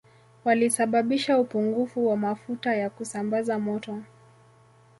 [0.45, 4.03] Walisababisha upungufu wa mafuta ya kusambaza moto